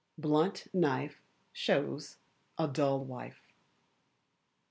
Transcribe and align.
[A 0.17 0.21
BLUNT 0.21 0.67
KNIFE 0.73 1.21
SHOWS 1.53 2.17
A 2.57 2.67
DULL 2.67 3.05
WIFE. 3.05 3.53